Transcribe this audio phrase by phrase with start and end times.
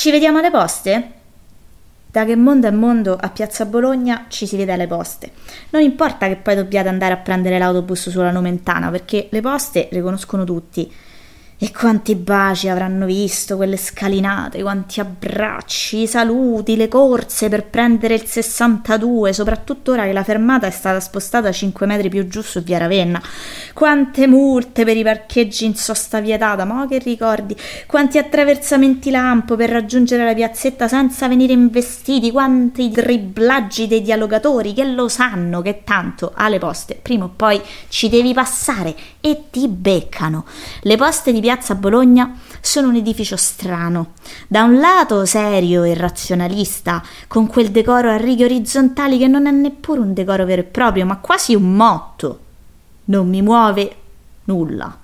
[0.00, 1.10] Ci vediamo alle poste?
[2.06, 5.30] Da che mondo è mondo a Piazza Bologna ci si vede alle poste.
[5.72, 10.00] Non importa che poi dobbiate andare a prendere l'autobus sulla Nomentana, perché le poste le
[10.00, 10.90] conoscono tutti
[11.62, 18.14] e quanti baci avranno visto, quelle scalinate, quanti abbracci, i saluti, le corse per prendere
[18.14, 22.62] il 62, soprattutto ora che la fermata è stata spostata 5 metri più giù su
[22.62, 23.20] via Ravenna.
[23.74, 27.54] Quante multe per i parcheggi in sosta vietata, ma che ricordi?
[27.86, 34.84] Quanti attraversamenti lampo per raggiungere la piazzetta senza venire investiti, quanti dribblaggi dei dialogatori che
[34.84, 40.46] lo sanno che tanto alle poste prima o poi ci devi passare e ti beccano.
[40.80, 44.12] Le poste di piazza Bologna sono un edificio strano.
[44.46, 49.50] Da un lato serio e razionalista, con quel decoro a righe orizzontali che non è
[49.50, 52.38] neppure un decoro vero e proprio, ma quasi un motto.
[53.06, 53.96] Non mi muove
[54.44, 54.96] nulla,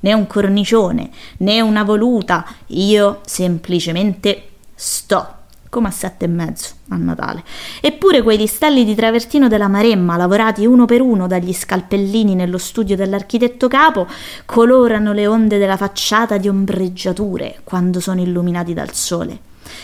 [0.00, 5.41] né un cornicione, né una voluta, io semplicemente sto
[5.72, 7.42] come a sette e mezzo a Natale.
[7.80, 12.94] Eppure quei listelli di travertino della Maremma, lavorati uno per uno dagli scalpellini nello studio
[12.94, 14.06] dell'architetto capo,
[14.44, 19.38] colorano le onde della facciata di ombreggiature quando sono illuminati dal sole.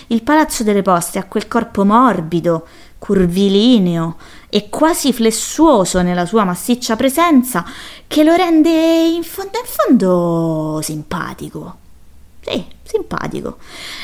[0.08, 2.66] Il palazzo delle poste ha quel corpo morbido,
[2.98, 4.16] curvilineo
[4.50, 7.64] e quasi flessuoso nella sua massiccia presenza
[8.06, 11.87] che lo rende in fondo in fondo simpatico.
[12.50, 13.58] Sì, simpatico.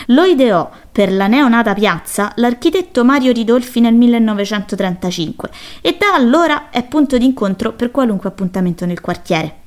[0.08, 5.50] Lo ideò per la neonata piazza l'architetto Mario Ridolfi nel 1935
[5.80, 9.62] e da allora è punto d'incontro per qualunque appuntamento nel quartiere.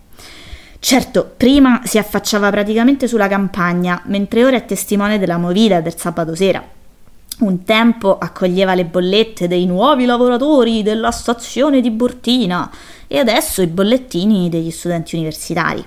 [0.77, 6.35] Certo, prima si affacciava praticamente sulla campagna, mentre ora è testimone della movida del sabato
[6.35, 6.63] sera.
[7.39, 12.69] Un tempo accoglieva le bollette dei nuovi lavoratori della stazione di Burtina
[13.07, 15.83] e adesso i bollettini degli studenti universitari.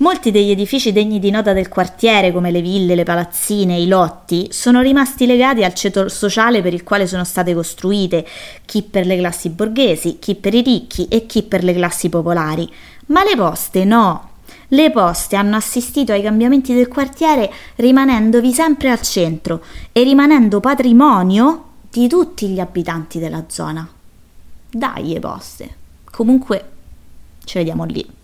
[0.00, 4.48] Molti degli edifici degni di nota del quartiere, come le ville, le palazzine, i lotti,
[4.50, 8.26] sono rimasti legati al ceto sociale per il quale sono state costruite,
[8.64, 12.66] chi per le classi borghesi, chi per i ricchi e chi per le classi popolari.
[13.08, 14.30] Ma le poste no.
[14.68, 19.62] Le poste hanno assistito ai cambiamenti del quartiere rimanendovi sempre al centro
[19.92, 23.86] e rimanendo patrimonio di tutti gli abitanti della zona.
[24.70, 25.74] Dai, le poste.
[26.10, 26.70] Comunque,
[27.44, 28.18] ci vediamo lì.